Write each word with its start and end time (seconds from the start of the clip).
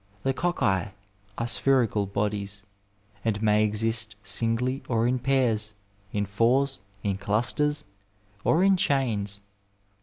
The 0.23 0.33
cocci 0.33 0.93
are 1.37 1.45
spherical 1.47 2.07
bodies 2.07 2.63
and 3.23 3.39
may 3.39 3.63
exist 3.63 4.15
singly 4.23 4.81
or 4.89 5.05
in 5.05 5.19
pairs, 5.19 5.75
in 6.11 6.25
fours, 6.25 6.79
in 7.03 7.17
dusters, 7.17 7.83
or 8.43 8.63
in 8.63 8.77
chains. 8.77 9.41